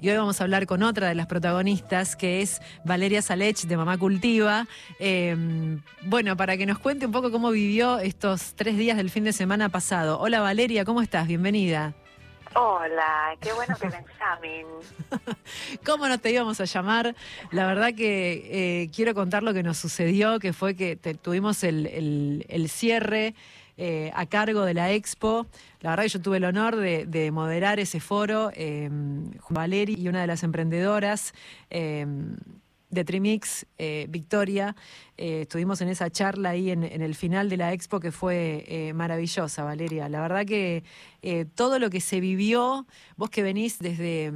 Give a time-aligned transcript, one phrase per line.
[0.00, 3.76] Y hoy vamos a hablar con otra de las protagonistas, que es Valeria Salech de
[3.76, 4.68] Mamá Cultiva.
[5.00, 5.36] Eh,
[6.02, 9.32] bueno, para que nos cuente un poco cómo vivió estos tres días del fin de
[9.32, 10.20] semana pasado.
[10.20, 11.26] Hola Valeria, ¿cómo estás?
[11.26, 11.94] Bienvenida.
[12.54, 14.66] Hola, qué bueno que me llamen.
[15.84, 17.16] ¿Cómo no te íbamos a llamar?
[17.50, 22.46] La verdad que eh, quiero contar lo que nos sucedió, que fue que tuvimos el,
[22.48, 23.34] el cierre
[23.78, 25.46] eh, a cargo de la Expo.
[25.80, 28.90] La verdad que yo tuve el honor de, moderar ese foro eh,
[29.48, 31.32] Valeri y una de las emprendedoras.
[31.70, 32.04] Eh,
[32.90, 34.74] de Trimix, eh, Victoria.
[35.18, 40.08] estuvimos en esa charla ahí en, el final de la expo que fue maravillosa, Valeria.
[40.08, 40.84] La verdad que
[41.54, 42.86] todo lo que se vivió,
[43.18, 44.32] vos que venís desde,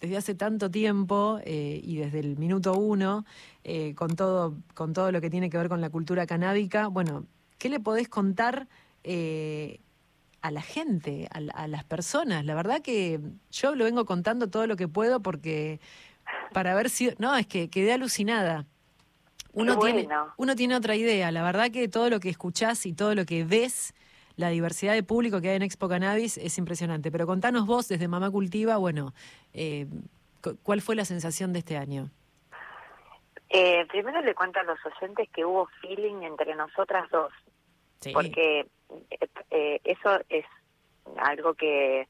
[0.00, 3.26] desde hace tanto tiempo y desde el minuto uno,
[3.94, 7.26] con, todo, con todo lo que tiene que ver con la cultura canábica, bueno,
[7.60, 8.68] ¿Qué le podés contar
[9.04, 9.80] eh,
[10.40, 12.42] a la gente, a, las personas?
[12.46, 13.20] La verdad que
[13.50, 15.78] yo lo vengo contando todo lo que puedo porque
[16.54, 17.10] para ver si...
[17.18, 18.64] No, es que quedé alucinada.
[19.52, 21.30] Uno, tiene, uno tiene otra idea.
[21.32, 23.92] La verdad que todo lo que escuchás y todo lo que ves,
[24.36, 27.12] la diversidad de público que hay en Expo Cannabis es impresionante.
[27.12, 29.12] Pero contanos vos desde Mamá Cultiva, bueno,
[29.52, 29.86] eh,
[30.62, 32.08] ¿cuál fue la sensación de este año?
[33.50, 37.30] Eh, primero le cuento a los oyentes que hubo feeling entre nosotras dos
[38.12, 38.66] porque
[39.50, 40.44] eh, eso es
[41.16, 42.08] algo que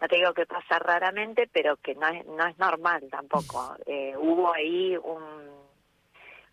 [0.00, 3.76] no te digo que pasa raramente, pero que no es no es normal tampoco.
[3.86, 5.54] Eh, hubo ahí un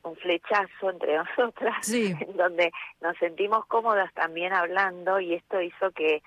[0.03, 6.23] un flechazo entre nosotras, en donde nos sentimos cómodas también hablando y esto hizo que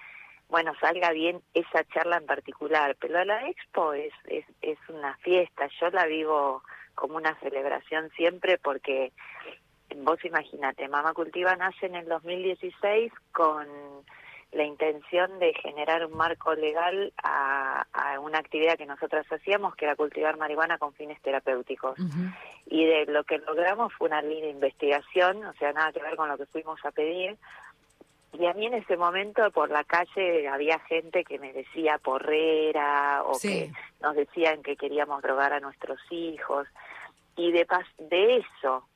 [0.49, 2.97] bueno salga bien esa charla en particular.
[3.01, 6.63] Pero la expo es es, es una fiesta, yo la vivo
[6.95, 9.13] como una celebración siempre porque
[9.99, 13.67] vos imagínate, Mama Cultiva nace en el 2016 con
[14.55, 17.85] la intención de generar un marco legal a,
[18.21, 21.99] una actividad que nosotras hacíamos, que era cultivar marihuana con fines terapéuticos.
[22.67, 26.17] Y de lo que logramos fue una línea de investigación, o sea, nada que ver
[26.17, 27.37] con lo que fuimos a pedir.
[28.33, 33.23] Y a mí en ese momento por la calle había gente que me decía porrera
[33.25, 33.71] o que
[34.01, 36.67] nos decían que queríamos drogar a nuestros hijos.
[37.37, 37.67] Y de,
[37.99, 38.89] de eso,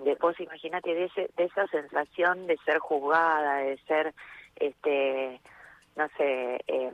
[0.00, 4.14] Después imagínate de, ese, de esa sensación de ser juzgada, de ser,
[4.56, 5.40] este,
[5.96, 6.92] no sé, eh,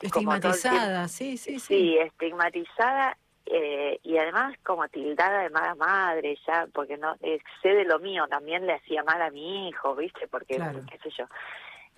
[0.00, 1.66] estigmatizada, sí, sí, sí.
[1.66, 7.70] Sí, estigmatizada eh, y además como tildada de mala madre, ya, porque no eh, sé
[7.70, 10.28] de lo mío, también le hacía mal a mi hijo, ¿viste?
[10.28, 11.24] Porque, qué sé yo.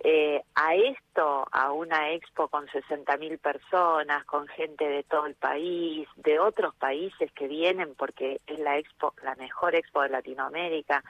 [0.03, 6.07] Eh, a esto, a una expo con 60.000 personas, con gente de todo el país,
[6.15, 11.03] de otros países que vienen porque es la expo, la mejor expo de Latinoamérica,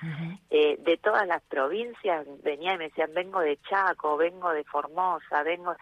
[0.50, 5.44] eh, de todas las provincias venían y me decían, vengo de Chaco, vengo de Formosa,
[5.44, 5.76] vengo...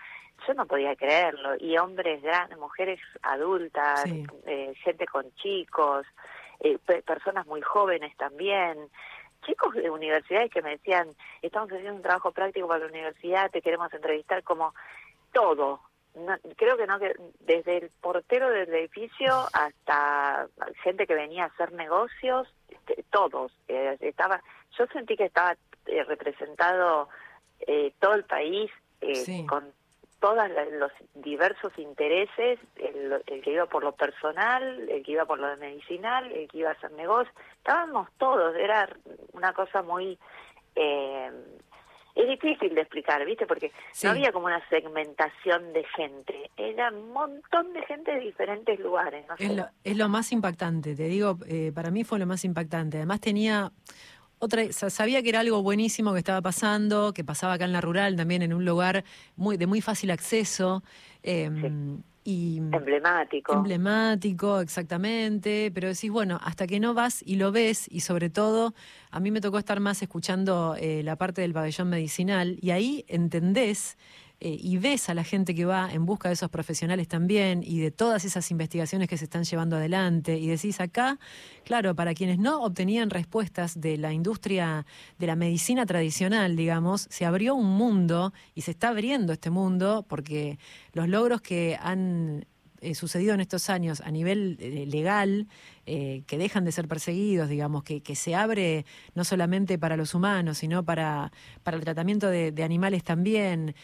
[0.48, 4.06] Yo no podía creerlo, y hombres grandes, mujeres adultas,
[4.46, 6.06] eh, gente con chicos,
[6.62, 8.90] eh, personas muy jóvenes también,
[9.46, 11.08] chicos de universidades que me decían,
[11.42, 14.74] estamos haciendo un trabajo práctico para la universidad, te queremos entrevistar, como
[15.34, 15.82] todo.
[16.56, 20.48] creo que no, que desde el portero del edificio hasta
[20.84, 23.52] gente que venía a hacer negocios, este, todos.
[23.68, 24.42] Eh, estaba
[24.78, 25.56] Yo sentí que estaba
[25.86, 27.10] eh, representado
[27.60, 28.72] eh, todo el país
[29.48, 29.72] con
[30.20, 35.56] todos los diversos intereses, el, que iba por lo personal, el que iba por lo
[35.58, 38.90] medicinal, el que iba a hacer negocio, estábamos todos, era
[39.34, 40.18] una cosa muy...
[40.76, 41.32] Eh,
[42.16, 43.46] es difícil de explicar, ¿viste?
[43.46, 43.72] Porque
[44.04, 49.26] no había como una segmentación de gente, era un montón de gente de diferentes lugares.
[49.38, 52.98] es, lo, es, lo, más impactante, te digo, eh, para mí fue lo más impactante.
[52.98, 53.72] Además tenía
[54.40, 58.16] otra, sabía que era algo buenísimo que estaba pasando, que pasaba acá en la rural,
[58.16, 59.04] también en un lugar
[59.36, 60.82] muy, de muy fácil acceso.
[61.24, 63.54] Em, y emblemático.
[63.54, 65.72] Emblemático, exactamente.
[65.74, 68.74] Pero decís, bueno, hasta que no vas y lo ves, y sobre todo,
[69.12, 73.06] a mí me tocó estar más escuchando eh, la parte del pabellón medicinal, y ahí
[73.08, 73.98] entendés
[74.42, 77.80] eh, y ves a la gente que va en busca de esos profesionales también y
[77.80, 81.20] de todas esas investigaciones que se están llevando adelante y decís acá,
[81.66, 84.86] claro, para quienes no obtenían respuestas de la industria
[85.18, 90.06] de la medicina tradicional, digamos, se abrió un mundo y se está abriendo este mundo
[90.08, 90.58] porque
[90.94, 92.46] los logros que han
[92.82, 95.48] eh, sucedido en estos años a nivel eh, legal,
[95.86, 98.86] eh, que dejan de ser perseguidos, digamos, que, que, se abre
[99.16, 101.32] no solamente para los humanos, sino para,
[101.64, 103.76] para el tratamiento de, animales también.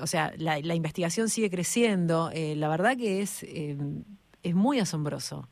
[0.00, 2.30] o sea, la, investigación sigue creciendo.
[2.34, 5.48] la verdad que es, es muy asombroso.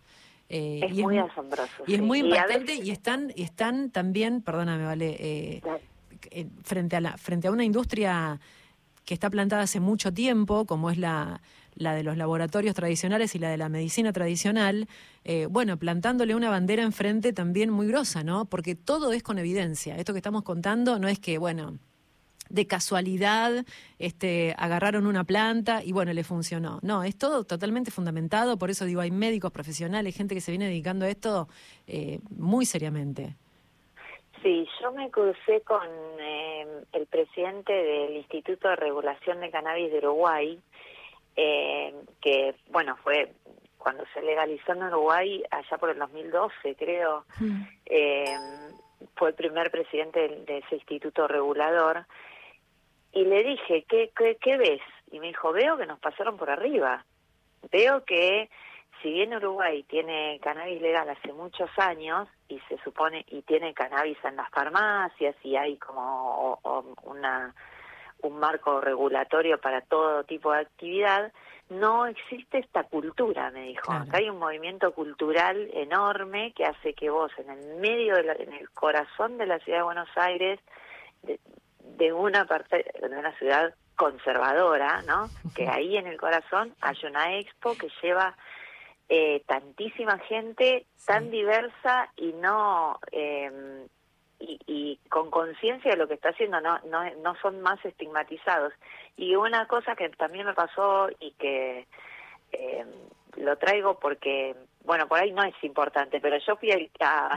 [0.49, 1.85] es muy asombroso.
[1.87, 5.63] Y es muy impactante y, están, están también, perdóname, vale,
[6.65, 8.41] frente, a la, frente a una industria
[9.05, 11.41] que está plantada hace mucho tiempo, como es la,
[11.81, 14.87] la de los laboratorios tradicionales y la de la medicina tradicional,
[15.25, 18.45] eh, bueno, plantándole una bandera enfrente también muy grosa, ¿no?
[18.45, 19.97] Porque todo es con evidencia.
[19.97, 21.79] Esto que estamos contando no es que, bueno,
[22.51, 23.65] de casualidad
[23.99, 26.81] este, agarraron una planta y bueno, le funcionó.
[26.83, 30.67] No, es todo totalmente fundamentado, por eso digo, hay médicos profesionales, gente que se viene
[30.67, 31.49] dedicando a esto
[31.87, 33.37] eh, muy seriamente.
[34.43, 35.87] Sí, yo me crucé con
[36.19, 40.59] eh, el presidente del Instituto de Regulación de Cannabis de Uruguay,
[41.37, 43.33] eh, que, bueno, fue
[43.79, 47.63] cuando se legalizó en Uruguay, allá por el 2012, creo, mm.
[47.87, 48.37] eh,
[49.17, 52.05] fue el primer presidente de, ese instituto regulador,
[53.13, 54.83] y le dije, ¿qué, qué, ¿qué ves?
[55.11, 57.05] Y me dijo, veo que nos pasaron por arriba,
[57.73, 58.51] veo que
[59.03, 64.19] si bien Uruguay tiene cannabis legal hace muchos años y se supone y tiene cannabis
[64.25, 66.61] en las farmacias y hay como
[67.05, 67.55] una
[68.23, 71.33] un marco regulatorio para todo tipo de actividad,
[71.69, 73.93] no existe esta cultura, me dijo.
[73.93, 78.53] Acá hay un movimiento cultural enorme que hace que vos en el medio, de en
[78.53, 80.59] el corazón de la ciudad de Buenos Aires,
[81.23, 81.39] de,
[81.97, 85.29] de una parte de una ciudad conservadora, ¿no?
[85.55, 88.37] Que ahí en el corazón hay una expo que lleva
[89.09, 93.87] eh, tantísima gente tan diversa y no eh,
[94.67, 98.73] y, con conciencia de lo que está haciendo no, no no son más estigmatizados
[99.17, 101.87] y una cosa que también me pasó y que
[102.53, 102.85] eh,
[103.37, 104.55] lo traigo porque
[104.85, 106.71] bueno por ahí no es importante pero yo fui
[107.01, 107.35] a,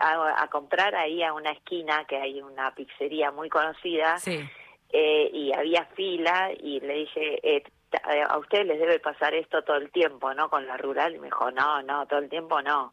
[0.00, 4.16] a, a, comprar ahí a una esquina que hay una pizzería muy conocida
[4.92, 7.62] eh, y había fila y le dije eh,
[8.28, 10.48] a ustedes les debe pasar esto todo el tiempo, ¿no?
[10.48, 11.14] Con la rural.
[11.14, 12.92] Y me dijo, no, no, todo el tiempo no.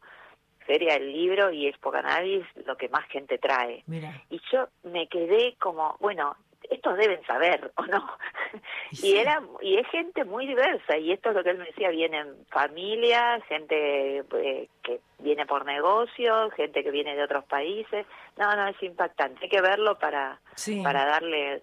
[0.66, 3.84] Feria del libro y Expo Cannabis lo que más gente trae.
[4.30, 6.36] Y yo me quedé como, bueno,
[6.70, 8.06] estos deben saber, ¿o no?
[9.02, 11.88] Y, era y es gente muy diversa, y esto es lo que él me decía,
[11.90, 18.06] vienen familias, gente eh, que viene por negocios, gente que viene de otros países.
[18.38, 20.40] No, no, es impactante, hay que verlo para,
[20.84, 21.60] para darle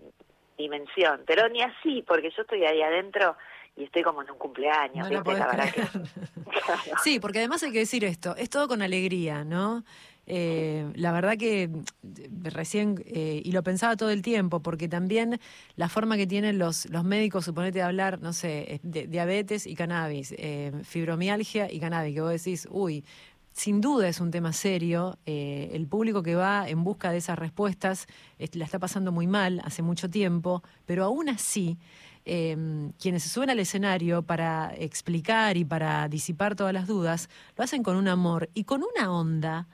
[0.57, 3.38] dimensión, pero ni así, porque yo estoy ahí adentro
[3.81, 5.24] y estoy como en un cumpleaños, la
[7.04, 9.83] Sí, porque además hay que decir esto, es todo con alegría, ¿no?
[10.28, 15.39] Eh, la verdad que mm, recién, eh, y lo pensaba todo el tiempo, porque también
[15.75, 19.74] la forma que tienen los, los médicos, suponete de hablar, no sé, de diabetes y
[19.74, 23.04] cannabis, eh, fibromialgia y cannabis, que vos decís, uy,
[23.51, 25.18] sin duda es un tema serio.
[25.25, 28.06] Eh, el público que va en busca de esas respuestas
[28.54, 31.80] la está pasando muy mal hace mucho tiempo, pero aún así,
[32.25, 37.63] em, quienes se suben al escenario para explicar y para disipar todas las dudas, lo
[37.63, 39.68] hacen con un amor y con una onda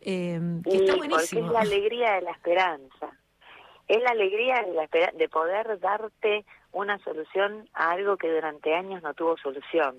[0.00, 1.42] em, que está buenísimo.
[1.42, 3.10] Porque es la alegría de la esperanza.
[3.88, 9.02] Es la alegría de, la, de poder darte una solución a algo que durante años
[9.02, 9.96] no tuvo solución.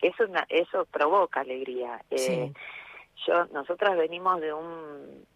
[0.00, 2.00] Eso eso provoca alegría.
[2.10, 2.52] Eh,
[3.26, 5.26] yo nosotras venimos de un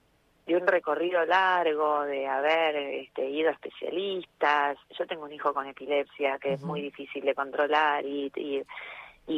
[0.46, 4.78] de un recorrido largo, de haber este, ido a especialistas.
[4.96, 8.64] Yo tengo un hijo con epilepsia que es muy difícil de controlar y, y,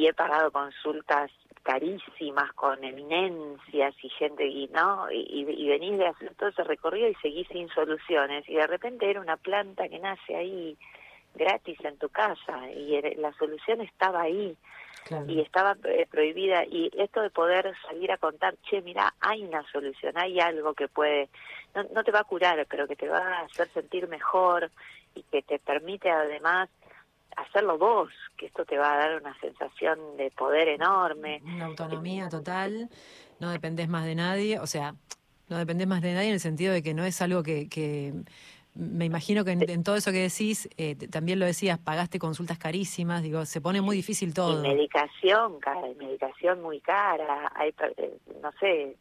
[0.06, 1.30] he pagado consultas
[1.62, 7.08] carísimas con eminencias y gente y no y, y venís de hacer todo ese recorrido
[7.08, 8.46] y seguís sin soluciones.
[8.48, 10.76] Y de repente era una planta que nace ahí
[11.38, 14.56] gratis en tu casa y la solución estaba ahí
[15.26, 19.64] y estaba eh, prohibida y esto de poder salir a contar, che, mira, hay una
[19.72, 21.30] solución, hay algo que puede,
[21.74, 24.70] no, no te va a curar, pero que te va a hacer sentir mejor
[25.14, 26.68] y que te permite además
[27.36, 31.40] hacerlo vos, que esto te va a dar una sensación de poder enorme.
[31.44, 32.90] Una autonomía total,
[33.38, 34.94] no dependes más de nadie, o sea,
[35.48, 38.12] no dependes más de nadie en el sentido de que no es algo que, que
[38.78, 43.24] me imagino que en, todo eso que decís, eh, también lo decías, pagaste consultas carísimas,
[43.24, 44.64] digo, se pone muy difícil todo.
[44.64, 48.96] Y medicación, cara, medicación muy cara, hay, eh, no sé,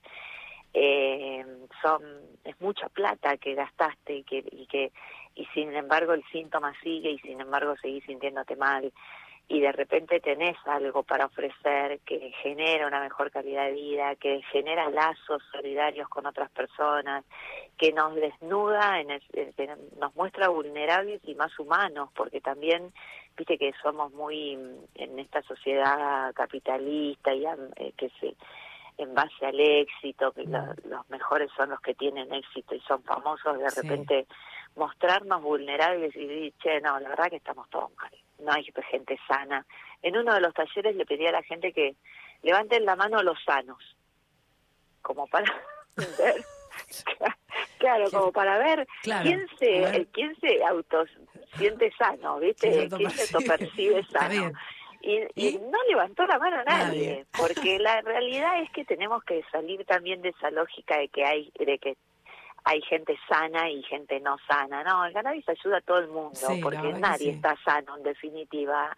[0.74, 1.46] eh,
[1.82, 2.02] son
[2.44, 4.92] es mucha plata que gastaste y que, y que
[5.36, 8.92] y sin embargo el síntoma sigue y sin embargo seguís sintiéndote mal
[9.50, 14.42] y de repente tenés algo para ofrecer que genera una mejor calidad de vida, que
[14.51, 17.24] genera lazos solidarios con otras personas,
[17.77, 19.08] que nos desnuda, en
[19.98, 22.92] nos muestra vulnerables y más humanos, porque también,
[23.38, 24.54] viste que somos muy
[24.96, 28.36] en esta sociedad capitalista y eh, que se
[28.98, 33.60] en base al éxito, que los mejores son los que tienen éxito y son famosos,
[33.60, 34.25] de repente
[34.75, 39.17] mostrarnos vulnerables y decir, che, no, la verdad que estamos todos mal no hay gente
[39.27, 39.65] sana.
[40.01, 41.96] En uno de los talleres le pedí a la gente que
[42.44, 43.96] levanten la mano los sanos,
[45.01, 45.51] como para
[46.17, 46.44] ver
[47.79, 51.06] Claro, como para ver quién se quién se auto
[51.58, 52.89] siente sano, ¿viste?
[52.89, 54.51] ¿Quién se autopercibe sano?
[55.01, 59.86] Y, no levantó la mano a nadie, porque la realidad es que tenemos que salir
[59.86, 61.98] también de esa lógica de que hay de que
[62.68, 64.84] hay gente sana y gente no sana.
[64.84, 68.94] No, el cannabis ayuda a todo el mundo, porque nadie está sano en definitiva.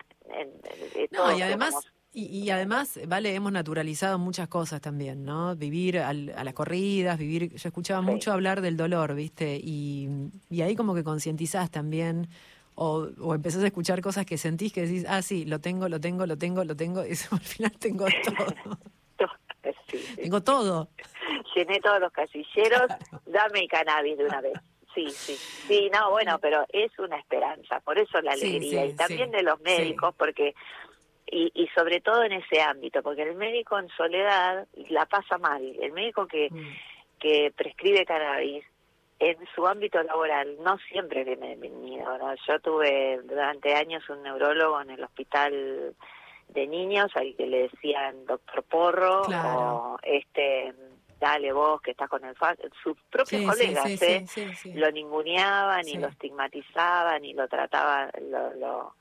[1.11, 1.75] no, y además...
[2.11, 5.55] Y, además, vale, hemos naturalizado muchas cosas también, ¿no?
[5.55, 7.53] Vivir a las corridas, vivir.
[7.53, 9.59] Yo escuchaba mucho hablar del dolor, ¿viste?
[9.63, 10.09] Y,
[10.49, 12.27] y ahí como que concientizás también
[12.73, 15.99] o, o empezás a escuchar cosas que sentís que decís, ah, sí, lo tengo, lo
[15.99, 18.79] tengo, lo tengo, lo tengo, y al final tengo todo.
[20.15, 20.89] Tengo todo.
[21.59, 22.87] Llené todos los casilleros,
[23.25, 24.53] dame el cannabis de una vez.
[24.93, 29.29] Sí, sí, sí, no, bueno, pero es una esperanza, por eso la alegría, y también
[29.29, 30.55] de los médicos, porque,
[31.27, 35.61] y, y sobre todo en ese ámbito, porque el médico en soledad la pasa mal,
[35.79, 37.19] el médico que, mm.
[37.19, 38.65] que prescribe cannabis
[39.19, 42.17] en su ámbito laboral no siempre viene bienvenido.
[42.17, 42.33] ¿no?
[42.47, 45.93] Yo tuve durante años un neurólogo en el hospital
[46.47, 50.73] de niños al que le decían doctor Porro o este
[51.19, 52.35] dale vos que estás con el
[52.81, 54.25] sus propios colegas ¿eh?
[54.73, 58.93] lo ninguneaban y lo estigmatizaban y lo trataban lo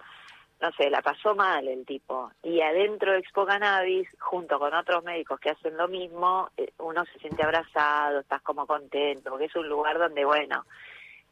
[0.60, 2.32] no sé, la pasó mal el tipo.
[2.42, 7.04] Y adentro de Expo Cannabis, junto con otros médicos que hacen lo mismo, eh, uno
[7.04, 10.64] se siente abrazado, estás como contento, porque es un lugar donde, bueno,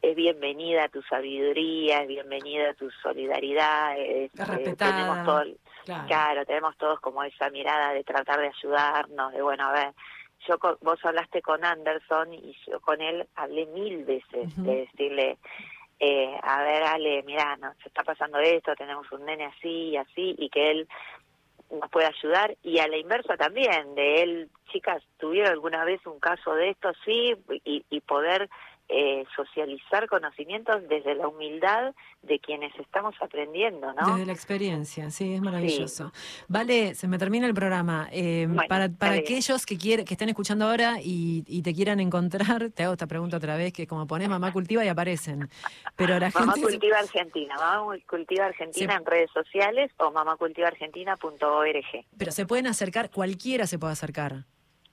[0.00, 5.45] es bienvenida tu sabiduría, es bienvenida tu solidaridad, es, eh, tenemos todo,
[6.07, 6.47] claro.
[6.47, 9.95] tenemos todos como esa mirada de tratar de ayudarnos, de bueno, a ver,
[10.47, 15.38] yo vos hablaste con Anderson y yo con él hablé mil veces de decirle
[15.99, 20.35] eh, a ver, Ale, mira, nos está pasando esto, tenemos un nene así y así,
[20.38, 20.88] y que él
[21.71, 26.21] nos puede ayudar, y a la inversa también, de él, chicas, ¿tuvieron alguna vez un
[26.21, 26.93] caso de esto?
[27.05, 28.49] Sí, y, y poder
[28.88, 34.12] eh, socializar conocimientos desde la humildad de quienes estamos aprendiendo, ¿no?
[34.12, 36.12] Desde la experiencia, sí, es maravilloso.
[36.47, 38.09] Vale, se me termina el programa.
[38.12, 42.85] Eh, para para aquellos que quieren, que estén escuchando ahora y, te quieran encontrar, te
[42.85, 45.49] hago esta pregunta otra vez, que como pones Mamá Cultiva y aparecen.
[45.97, 52.05] Pero la Mamá Cultiva Argentina, Mamá Cultiva Argentina en redes sociales o mamacultivaargentina.org.
[52.16, 54.45] Pero se pueden acercar, cualquiera se puede acercar.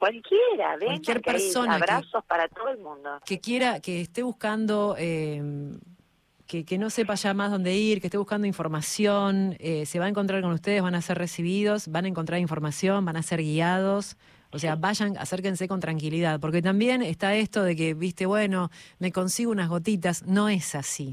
[0.04, 1.76] Cualquiera, venga, Cualquier persona.
[1.76, 3.22] abrazos para todo el mundo.
[3.26, 4.96] Que quiera, que esté buscando.
[5.00, 5.42] Eh,
[6.46, 10.06] que, que, no sepa ya más dónde ir, que esté buscando información, eh, se va
[10.06, 13.42] a encontrar con ustedes, van a ser recibidos, van a encontrar información, van a ser
[13.42, 14.18] guiados.
[14.52, 18.70] O sea, vayan, acérquense con tranquilidad, porque también está esto de que, viste, bueno,
[19.00, 21.12] me consigo unas gotitas, no es así.